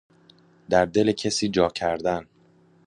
در 0.69 0.85
دل 0.85 1.11
کسی 1.11 1.49
جا 1.49 1.69
کردن 1.69 2.25